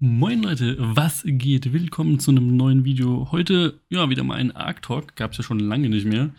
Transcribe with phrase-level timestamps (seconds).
[0.00, 1.72] Moin Leute, was geht?
[1.72, 3.28] Willkommen zu einem neuen Video.
[3.30, 5.14] Heute, ja, wieder mal ein Arc Talk.
[5.14, 6.34] Gab es ja schon lange nicht mehr.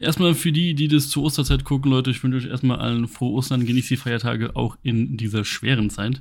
[0.00, 3.34] Erstmal für die, die das zur Osterzeit gucken, Leute, ich wünsche euch erstmal allen frohe
[3.34, 3.64] Ostern.
[3.64, 6.20] Genießt die Feiertage auch in dieser schweren Zeit.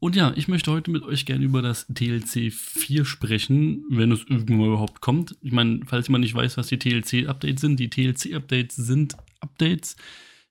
[0.00, 4.24] Und ja, ich möchte heute mit euch gerne über das TLC 4 sprechen, wenn es
[4.28, 5.36] irgendwann überhaupt kommt.
[5.40, 9.96] Ich meine, falls jemand nicht weiß, was die TLC-Updates sind, die TLC-Updates sind Updates,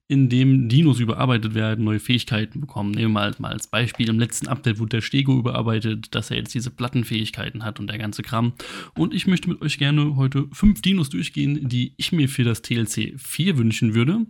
[0.09, 2.91] in dem Dinos überarbeitet werden, neue Fähigkeiten bekommen.
[2.91, 6.53] Nehmen wir mal, als Beispiel, im letzten Update wurde der Stego überarbeitet, dass er jetzt
[6.53, 8.53] diese Plattenfähigkeiten hat und der ganze Kram.
[8.97, 12.61] Und ich möchte mit euch gerne heute fünf Dinos durchgehen, die ich mir für das
[12.61, 14.25] TLC 4 wünschen würde.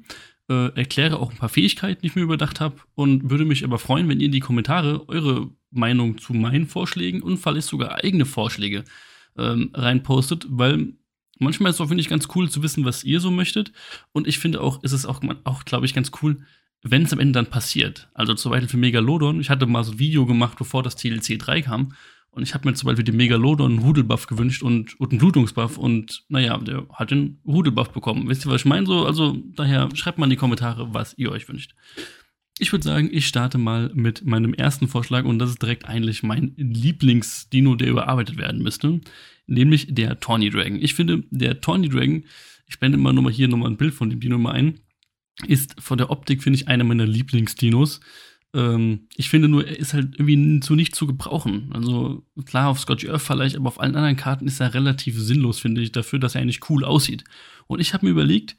[0.49, 3.77] Äh, erkläre auch ein paar Fähigkeiten, die ich mir überdacht habe und würde mich aber
[3.77, 8.25] freuen, wenn ihr in die Kommentare eure Meinung zu meinen Vorschlägen und falls sogar eigene
[8.25, 8.83] Vorschläge
[9.37, 10.93] ähm, reinpostet, weil
[11.39, 13.71] manchmal ist es auch, finde ich, ganz cool zu wissen, was ihr so möchtet.
[14.11, 16.37] Und ich finde auch, ist es auch, auch glaube ich, ganz cool,
[16.83, 18.09] wenn es am Ende dann passiert.
[18.13, 21.39] Also zum Beispiel für Megalodon, ich hatte mal so ein Video gemacht, bevor das TLC
[21.39, 21.93] 3 kam.
[22.29, 25.77] Und ich habe mir zum Beispiel den Megalodon einen Rudelbuff gewünscht und, und einen Blutungsbuff.
[25.77, 28.29] Und naja, der hat den Rudelbuff bekommen.
[28.29, 28.85] Wisst ihr, was ich meine?
[28.85, 31.73] So, also daher schreibt mal in die Kommentare, was ihr euch wünscht.
[32.59, 36.23] Ich würde sagen, ich starte mal mit meinem ersten Vorschlag und das ist direkt eigentlich
[36.23, 38.99] mein Lieblingsdino, der überarbeitet werden müsste
[39.47, 40.81] nämlich der Tawny Dragon.
[40.81, 42.23] Ich finde, der Tawny Dragon,
[42.67, 44.79] ich blende immer nochmal hier nochmal ein Bild von dem Dino mal ein,
[45.47, 48.01] ist von der Optik, finde ich, einer meiner Lieblingsdinos.
[48.53, 51.69] Ähm, ich finde nur, er ist halt irgendwie zu nicht zu gebrauchen.
[51.73, 55.59] Also klar, auf Scotch Earth vielleicht, aber auf allen anderen Karten ist er relativ sinnlos,
[55.59, 57.23] finde ich, dafür, dass er eigentlich cool aussieht.
[57.67, 58.57] Und ich habe mir überlegt,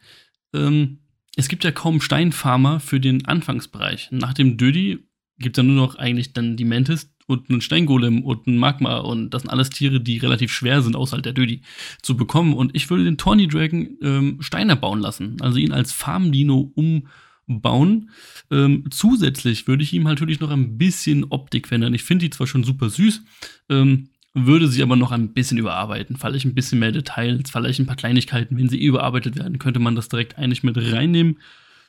[0.54, 1.00] ähm,
[1.36, 4.08] es gibt ja kaum Steinfarmer für den Anfangsbereich.
[4.10, 5.06] Nach dem Dödi
[5.38, 8.96] gibt es ja nur noch eigentlich dann die Mantis, und einen Steingolem und ein Magma
[8.96, 11.60] und das sind alles Tiere, die relativ schwer sind, außerhalb der Dödi
[12.02, 12.54] zu bekommen.
[12.54, 18.10] Und ich würde den Tawny Dragon ähm, Steiner bauen lassen, also ihn als Farmdino umbauen.
[18.50, 21.92] Ähm, zusätzlich würde ich ihm natürlich noch ein bisschen Optik verändern.
[21.92, 23.22] Ich finde die zwar schon super süß,
[23.68, 26.16] ähm, würde sie aber noch ein bisschen überarbeiten.
[26.16, 28.56] Vielleicht ein bisschen mehr Details, vielleicht ein paar Kleinigkeiten.
[28.56, 31.38] Wenn sie überarbeitet werden, könnte man das direkt eigentlich mit reinnehmen.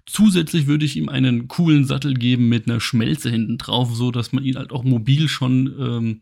[0.06, 4.32] Zusätzlich würde ich ihm einen coolen Sattel geben mit einer Schmelze hinten drauf, so dass
[4.32, 6.22] man ihn halt auch mobil schon, ähm,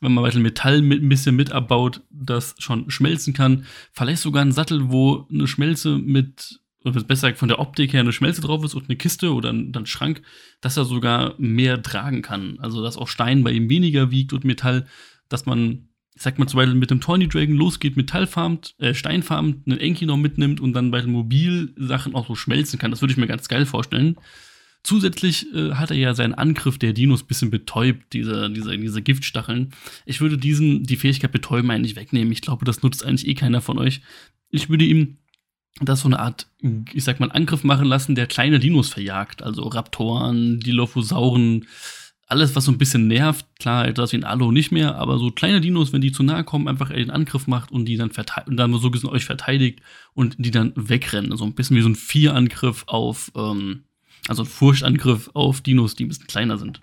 [0.00, 3.64] wenn man weiter Metall mit, ein bisschen mit abbaut, das schon schmelzen kann.
[3.92, 8.00] Vielleicht sogar einen Sattel, wo eine Schmelze mit, oder besser gesagt von der Optik her
[8.00, 10.22] eine Schmelze drauf ist und eine Kiste oder ein, ein Schrank,
[10.60, 12.58] dass er sogar mehr tragen kann.
[12.58, 14.86] Also dass auch Stein bei ihm weniger wiegt und Metall,
[15.32, 18.94] dass man ich sag mal zum Beispiel mit dem Tawny Dragon losgeht, Metall farmt, äh,
[18.94, 22.90] Stein farmt, einen Enki noch mitnimmt und dann bei den Mobilsachen auch so schmelzen kann.
[22.90, 24.16] Das würde ich mir ganz geil vorstellen.
[24.82, 29.00] Zusätzlich äh, hat er ja seinen Angriff der Dinos ein bisschen betäubt, diese, diese, diese
[29.00, 29.70] Giftstacheln.
[30.04, 32.32] Ich würde diesen, die Fähigkeit betäuben eigentlich wegnehmen.
[32.32, 34.02] Ich glaube, das nutzt eigentlich eh keiner von euch.
[34.50, 35.18] Ich würde ihm
[35.80, 36.48] das so eine Art,
[36.92, 39.42] ich sag mal, Angriff machen lassen, der kleine Dinos verjagt.
[39.42, 41.64] Also Raptoren, Dilophosauren,
[42.32, 45.30] alles, was so ein bisschen nervt, klar, etwas wie ein Alo nicht mehr, aber so
[45.30, 48.10] kleine Dinos, wenn die zu nahe kommen, einfach den Angriff macht und die dann
[48.46, 49.80] und dann so gesehen euch verteidigt
[50.14, 51.36] und die dann wegrennen.
[51.36, 53.82] So ein bisschen wie so ein Vierangriff auf, ähm,
[54.28, 56.80] also ein Furchtangriff auf Dinos, die ein bisschen kleiner sind.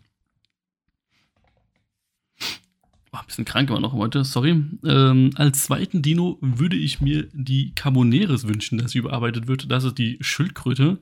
[3.12, 4.52] Oh, ein bisschen krank immer noch heute, sorry.
[4.86, 9.72] Ähm, als zweiten Dino würde ich mir die Carboneres wünschen, dass sie überarbeitet wird.
[9.72, 11.00] Das ist die Schildkröte.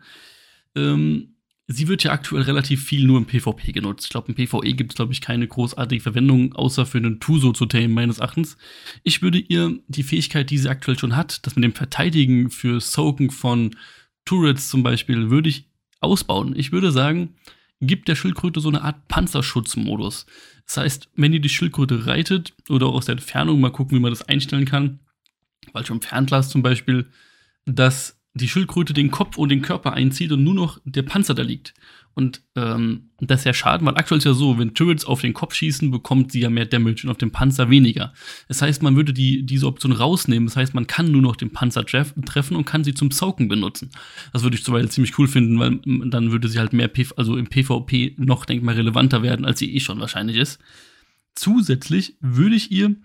[0.74, 1.34] Ähm,
[1.70, 4.06] Sie wird ja aktuell relativ viel nur im PvP genutzt.
[4.06, 7.52] Ich glaube, im PvE gibt es, glaube ich, keine großartige Verwendung, außer für einen Tuso
[7.52, 8.58] zu tamen, meines Erachtens.
[9.04, 12.80] Ich würde ihr die Fähigkeit, die sie aktuell schon hat, das mit dem Verteidigen für
[12.80, 13.76] Soaken von
[14.24, 15.66] Turrets zum Beispiel, würde ich
[16.00, 16.56] ausbauen.
[16.56, 17.36] Ich würde sagen,
[17.82, 20.26] gibt der Schildkröte so eine Art Panzerschutzmodus.
[20.66, 24.12] Das heißt, wenn ihr die Schildkröte reitet oder aus der Entfernung mal gucken, wie man
[24.12, 25.00] das einstellen kann,
[25.74, 27.10] weil schon Fernglas zum Beispiel,
[27.66, 31.44] dass die Schildkröte den Kopf und den Körper einzieht und nur noch der Panzer da
[31.44, 31.74] liegt.
[32.18, 35.36] Und ähm, das ist ja schade, weil aktuell ist ja so, wenn Turrets auf den
[35.36, 38.12] Kopf schießen, bekommt sie ja mehr Damage und auf dem Panzer weniger.
[38.48, 40.48] Das heißt, man würde die, diese Option rausnehmen.
[40.48, 43.48] Das heißt, man kann nur noch den Panzer treff treffen und kann sie zum Sauken
[43.48, 43.92] benutzen.
[44.34, 47.14] Das würde ich zum Beispiel ziemlich cool finden, weil dann würde sie halt mehr, PV
[47.18, 50.60] also im PvP noch, denk mal, relevanter werden, als sie eh schon wahrscheinlich ist.
[51.36, 52.96] Zusätzlich würde ich ihr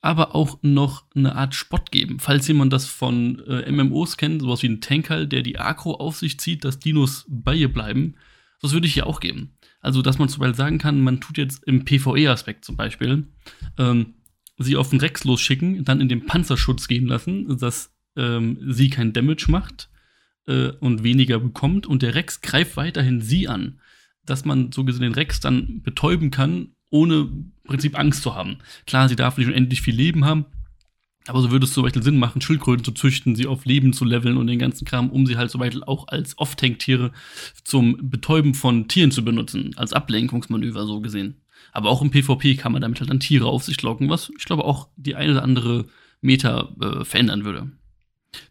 [0.00, 2.18] aber auch noch eine Art Spott geben.
[2.20, 6.16] Falls jemand das von äh, MMOs kennt, sowas wie ein Tankerl, der die Agro auf
[6.16, 8.14] sich zieht, dass Dinos bei ihr bleiben,
[8.60, 9.56] das würde ich hier auch geben.
[9.80, 13.28] Also, dass man zum Beispiel sagen kann, man tut jetzt im PvE-Aspekt zum Beispiel,
[13.78, 14.14] ähm,
[14.56, 19.12] sie auf den Rex losschicken, dann in den Panzerschutz gehen lassen, dass ähm, sie kein
[19.12, 19.90] Damage macht
[20.46, 23.80] äh, und weniger bekommt und der Rex greift weiterhin sie an.
[24.24, 28.58] Dass man so gesehen den Rex dann betäuben kann ohne im Prinzip Angst zu haben.
[28.86, 30.46] Klar, sie darf nicht unendlich viel Leben haben,
[31.26, 34.04] aber so würde es zum Beispiel Sinn machen, Schildkröten zu züchten, sie auf Leben zu
[34.04, 37.10] leveln und den ganzen Kram, um sie halt zum Beispiel auch als Off-Tank-Tiere
[37.64, 41.40] zum Betäuben von Tieren zu benutzen, als Ablenkungsmanöver so gesehen.
[41.72, 44.44] Aber auch im PvP kann man damit halt dann Tiere auf sich locken, was ich
[44.44, 45.86] glaube auch die eine oder andere
[46.20, 47.72] Meta äh, verändern würde.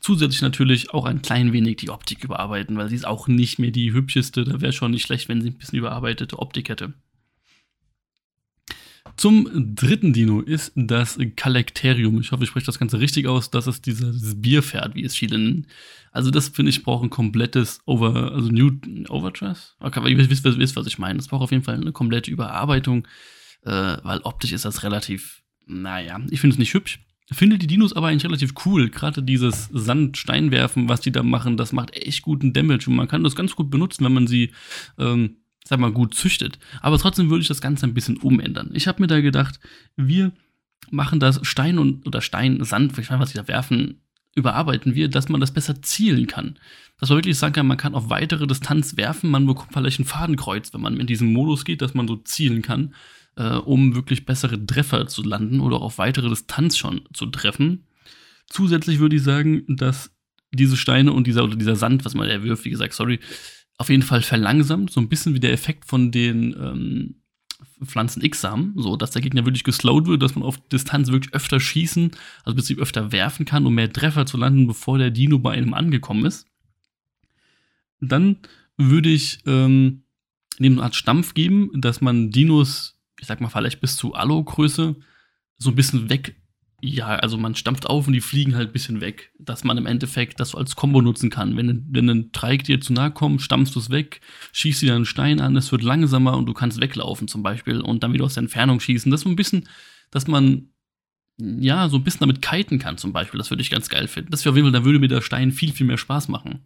[0.01, 3.72] Zusätzlich natürlich auch ein klein wenig die Optik überarbeiten, weil sie ist auch nicht mehr
[3.72, 4.44] die hübscheste.
[4.44, 6.94] Da wäre schon nicht schlecht, wenn sie ein bisschen überarbeitete Optik hätte.
[9.15, 12.19] Zum dritten Dino ist das Kalekterium.
[12.19, 13.51] Ich hoffe, ich spreche das Ganze richtig aus.
[13.51, 15.68] Das ist dieses Bierpferd, wie es viele nennen.
[16.12, 18.71] Also das finde ich braucht ein komplettes Over, also New
[19.10, 19.75] Overdress.
[19.80, 21.18] Okay, aber ihr wisst, wisst, was ich meine.
[21.18, 23.07] Das braucht auf jeden Fall eine komplette Überarbeitung,
[23.63, 27.00] äh, weil optisch ist das relativ, naja, ich finde es nicht hübsch.
[27.31, 28.89] Finde die Dinos aber eigentlich relativ cool.
[28.89, 33.24] Gerade dieses Sandsteinwerfen, was die da machen, das macht echt guten Damage und man kann
[33.24, 34.51] das ganz gut benutzen, wenn man sie
[35.00, 35.38] ähm,
[35.74, 36.60] sag mal, gut züchtet.
[36.81, 38.70] Aber trotzdem würde ich das Ganze ein bisschen umändern.
[38.74, 39.60] Ich habe mir da gedacht,
[39.96, 40.31] wir
[40.92, 44.02] machen das Stein und oder Stein, Sand, ich weiß, was sie da werfen,
[44.36, 46.60] überarbeiten wir, dass man das besser zielen kann.
[47.00, 50.06] Dass man wirklich sagen kann, man kann auf weitere Distanz werfen, man bekommt vielleicht ein
[50.06, 52.94] Fadenkreuz, wenn man in diesen Modus geht, dass man so zielen kann,
[53.36, 57.88] äh, um wirklich bessere Treffer zu landen oder auf weitere Distanz schon zu treffen.
[58.48, 60.12] Zusätzlich würde ich sagen, dass
[60.52, 63.20] diese Steine und dieser oder dieser Sand, was man erwirft, wie gesagt, sorry,
[63.78, 67.16] auf jeden Fall verlangsamt, so ein bisschen wie der Effekt von den ähm,
[67.86, 71.60] Pflanzen X-Samen, so dass der Gegner wirklich geslowt wird, dass man auf Distanz wirklich öfter
[71.60, 72.12] schießen,
[72.44, 75.74] also beziehungsweise öfter werfen kann, um mehr Treffer zu landen, bevor der Dino bei einem
[75.74, 76.48] angekommen ist.
[78.00, 78.38] Dann
[78.78, 80.04] würde ich ähm,
[80.60, 84.96] neben eine Art Stampf geben, dass man Dinos, ich sag mal vielleicht bis zu Allo-Größe,
[85.58, 86.36] so ein bisschen weg
[86.85, 89.85] ja, also man stampft auf und die fliegen halt ein bisschen weg, dass man im
[89.85, 91.56] Endeffekt das so als Combo nutzen kann.
[91.56, 94.19] Wenn, wenn ein Dreieck dir zu nahe kommt, stampfst du es weg,
[94.51, 98.03] schießt dir einen Stein an, es wird langsamer und du kannst weglaufen zum Beispiel und
[98.03, 99.09] dann wieder aus der Entfernung schießen.
[99.09, 99.69] Das ist so ein bisschen,
[100.12, 100.74] dass man
[101.38, 103.38] ja, so ein bisschen damit kiten kann zum Beispiel.
[103.38, 104.31] Das würde ich ganz geil finden.
[104.31, 106.65] Das wäre auf jeden Fall, da würde mir der Stein viel, viel mehr Spaß machen.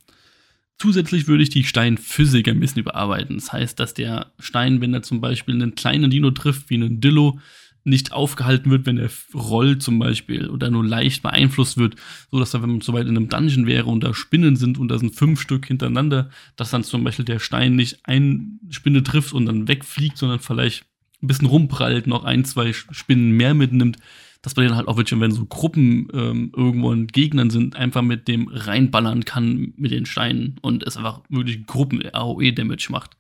[0.79, 3.37] Zusätzlich würde ich die Steinphysik ein bisschen überarbeiten.
[3.37, 7.01] Das heißt, dass der Stein, wenn er zum Beispiel einen kleinen Dino trifft, wie einen
[7.01, 7.39] Dillo,
[7.87, 11.95] nicht aufgehalten wird, wenn er rollt zum Beispiel oder nur leicht beeinflusst wird,
[12.29, 14.77] so dass er, wenn man so weit in einem Dungeon wäre und da Spinnen sind
[14.77, 19.03] und da sind fünf Stück hintereinander, dass dann zum Beispiel der Stein nicht eine Spinne
[19.03, 20.85] trifft und dann wegfliegt, sondern vielleicht
[21.23, 23.97] ein bisschen rumprallt, noch ein, zwei Spinnen mehr mitnimmt,
[24.41, 28.01] dass man den halt auch wirklich, wenn so Gruppen ähm, irgendwo an Gegnern sind, einfach
[28.01, 33.17] mit dem reinballern kann mit den Steinen und es einfach wirklich Gruppen-AOE-Damage macht.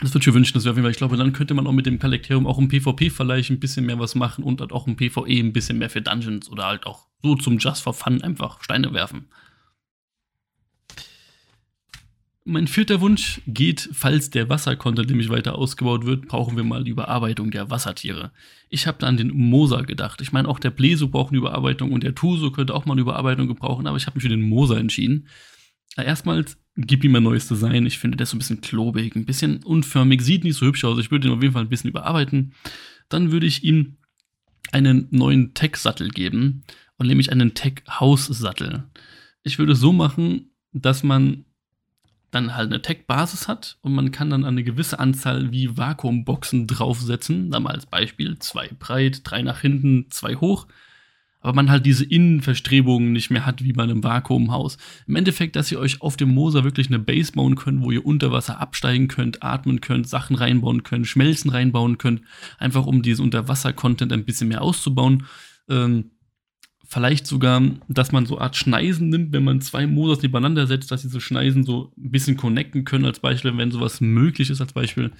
[0.00, 0.90] Das würde ich wünschen, das wäre auf jeden Fall.
[0.90, 3.98] Ich glaube, dann könnte man auch mit dem Kalekterium auch im PvP-Vergleich ein bisschen mehr
[3.98, 7.06] was machen und halt auch im PvE ein bisschen mehr für Dungeons oder halt auch
[7.22, 9.28] so zum Just for Fun einfach Steine werfen.
[12.48, 16.92] Mein vierter Wunsch geht, falls der Wassercontent nämlich weiter ausgebaut wird, brauchen wir mal die
[16.92, 18.30] Überarbeitung der Wassertiere.
[18.68, 20.20] Ich habe da an den Moser gedacht.
[20.20, 23.00] Ich meine, auch der Bleso braucht eine Überarbeitung und der Tuso könnte auch mal eine
[23.00, 25.26] Überarbeitung gebrauchen, aber ich habe mich für den Moser entschieden.
[25.96, 27.86] Erstmals gib ihm ein neues Design.
[27.86, 30.84] Ich finde, der ist so ein bisschen klobig, ein bisschen unförmig, sieht nicht so hübsch
[30.84, 30.98] aus.
[30.98, 32.52] Ich würde ihn auf jeden Fall ein bisschen überarbeiten.
[33.08, 33.96] Dann würde ich ihm
[34.72, 36.64] einen neuen Tech-Sattel geben
[36.98, 38.84] und nämlich einen Tech-Haus-Sattel.
[39.42, 41.44] Ich würde so machen, dass man
[42.30, 47.50] dann halt eine Tech-Basis hat und man kann dann eine gewisse Anzahl wie Vakuumboxen draufsetzen.
[47.50, 50.66] Da mal als Beispiel zwei breit, drei nach hinten, zwei hoch
[51.46, 54.78] aber man halt diese Innenverstrebungen nicht mehr hat wie bei einem Vakuumhaus.
[55.06, 58.04] Im Endeffekt, dass ihr euch auf dem Moser wirklich eine Base bauen könnt, wo ihr
[58.04, 62.22] unter Wasser absteigen könnt, atmen könnt, Sachen reinbauen könnt, Schmelzen reinbauen könnt,
[62.58, 65.26] einfach um diesen Unterwasser-Content ein bisschen mehr auszubauen.
[65.70, 66.10] Ähm,
[66.84, 70.90] vielleicht sogar, dass man so eine Art Schneisen nimmt, wenn man zwei Mosers nebeneinander setzt,
[70.90, 74.72] dass diese Schneisen so ein bisschen connecten können, als Beispiel, wenn sowas möglich ist, als
[74.72, 75.12] Beispiel.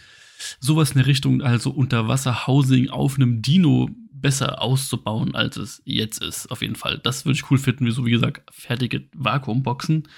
[0.59, 3.91] Sowas in der Richtung, also Unterwasser-Housing auf einem Dino
[4.27, 6.99] besser auszubauen, als es jetzt ist, auf jeden Fall.
[6.99, 10.09] Das würde ich cool finden, wie so wie gesagt, fertige Vakuumboxen.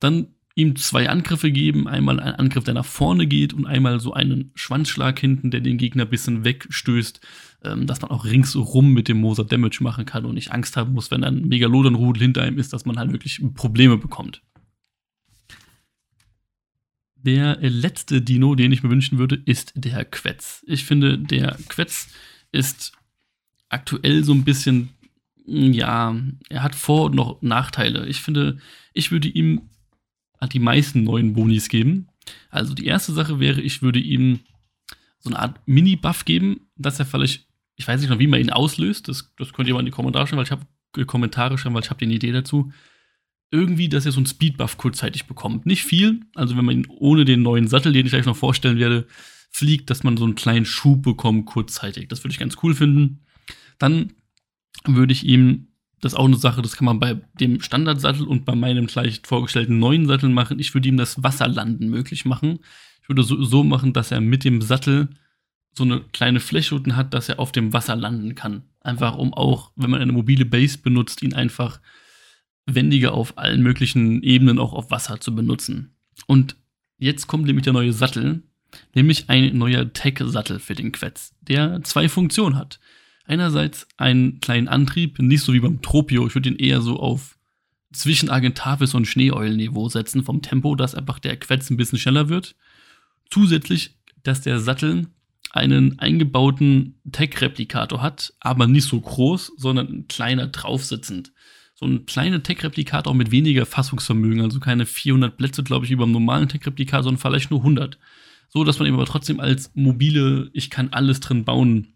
[0.00, 4.12] Dann ihm zwei Angriffe geben, einmal einen Angriff, der nach vorne geht und einmal so
[4.12, 7.20] einen Schwanzschlag hinten, der den Gegner ein bisschen wegstößt,
[7.62, 10.92] ähm, dass man auch ringsrum mit dem Moser Damage machen kann und nicht Angst haben
[10.92, 14.42] muss, wenn ein Megalodon-Rudel hinter einem ist, dass man halt wirklich Probleme bekommt.
[17.14, 20.64] Der letzte Dino, den ich mir wünschen würde, ist der Quetz.
[20.66, 22.08] Ich finde, der Quetz
[22.50, 22.94] ist
[23.74, 24.90] aktuell so ein bisschen,
[25.46, 26.16] hm, ja,
[26.48, 28.06] er hat Vor- und noch Nachteile.
[28.06, 28.58] Ich finde,
[28.92, 29.68] ich würde ihm
[30.52, 32.08] die meisten neuen Bonis geben.
[32.50, 34.40] Also die erste Sache wäre, ich würde ihm
[35.18, 38.50] so eine Art Mini-Buff geben, dass er vielleicht, ich weiß nicht noch, wie man ihn
[38.50, 39.08] auslöst.
[39.08, 40.66] Das, das könnt ihr mal in die Kommentare schreiben, weil ich habe
[40.96, 42.72] äh, Kommentare schreiben, weil ich habe eine Idee dazu.
[43.50, 45.64] Irgendwie, dass er so einen Speed-Buff kurzzeitig bekommt.
[45.64, 48.78] Nicht viel, also wenn man ihn ohne den neuen Sattel, den ich gleich noch vorstellen
[48.78, 49.06] werde,
[49.50, 52.08] fliegt, dass man so einen kleinen Schub bekommt kurzzeitig.
[52.08, 53.20] Das würde ich ganz cool finden.
[53.78, 54.12] Dann
[54.86, 55.68] würde ich ihm,
[56.00, 59.22] das ist auch eine Sache, das kann man bei dem Standardsattel und bei meinem gleich
[59.24, 60.58] vorgestellten neuen Sattel machen.
[60.58, 62.60] Ich würde ihm das Wasserlanden möglich machen.
[63.02, 65.08] Ich würde so, so machen, dass er mit dem Sattel
[65.76, 68.62] so eine kleine Fläche unten hat, dass er auf dem Wasser landen kann.
[68.80, 71.80] Einfach um auch, wenn man eine mobile Base benutzt, ihn einfach
[72.66, 75.96] wendiger auf allen möglichen Ebenen auch auf Wasser zu benutzen.
[76.26, 76.56] Und
[76.98, 78.42] jetzt kommt nämlich der neue Sattel,
[78.94, 82.78] nämlich ein neuer Tech-Sattel für den Quetz, der zwei Funktionen hat.
[83.24, 87.38] Einerseits einen kleinen Antrieb, nicht so wie beim Tropio, ich würde ihn eher so auf
[87.92, 92.56] zwischen Argentavis und Schneeeulenniveau setzen vom Tempo, dass einfach der Quetz ein bisschen schneller wird.
[93.30, 95.06] Zusätzlich, dass der Sattel
[95.52, 101.32] einen eingebauten Tech-Replikator hat, aber nicht so groß, sondern ein kleiner draufsitzend.
[101.76, 106.12] So ein kleiner Tech-Replikator mit weniger Fassungsvermögen, also keine 400 Plätze, glaube ich, wie beim
[106.12, 107.98] normalen Tech-Replikator, sondern vielleicht nur 100.
[108.48, 111.93] So, dass man eben aber trotzdem als mobile, ich kann alles drin bauen,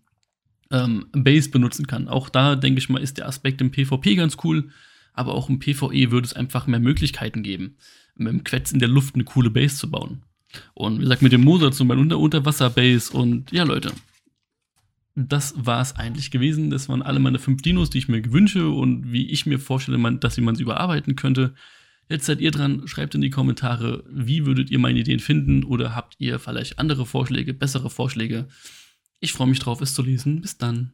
[0.70, 2.08] ähm, Base benutzen kann.
[2.08, 4.70] Auch da, denke ich mal, ist der Aspekt im PvP ganz cool,
[5.12, 7.76] aber auch im PvE würde es einfach mehr Möglichkeiten geben,
[8.14, 10.22] mit dem Quetz in der Luft eine coole Base zu bauen.
[10.74, 13.92] Und wie gesagt, mit dem Motor zum Beispiel unter Unterwasser-Base und ja, Leute.
[15.14, 16.70] Das war es eigentlich gewesen.
[16.70, 19.98] Das waren alle meine fünf Dinos, die ich mir wünsche und wie ich mir vorstelle,
[20.18, 21.54] dass man sie überarbeiten könnte.
[22.08, 25.94] Jetzt seid ihr dran, schreibt in die Kommentare, wie würdet ihr meine Ideen finden oder
[25.94, 28.46] habt ihr vielleicht andere Vorschläge, bessere Vorschläge.
[29.20, 30.40] Ich freue mich drauf, es zu lesen.
[30.40, 30.92] Bis dann.